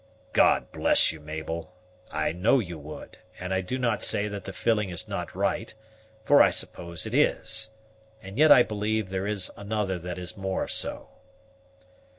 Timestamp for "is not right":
4.89-5.75